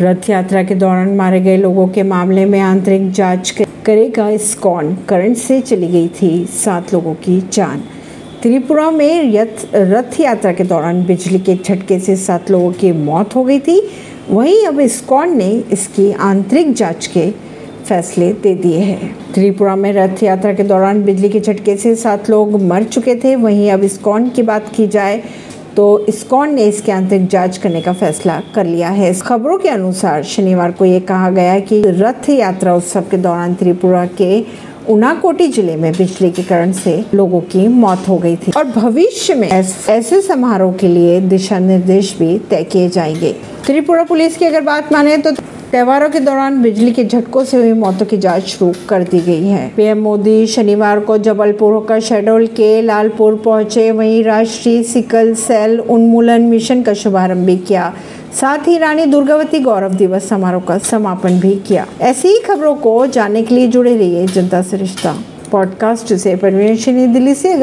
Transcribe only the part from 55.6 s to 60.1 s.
उन्मूलन मिशन का शुभारंभ भी किया। साथ ही रानी दुर्गावती गौरव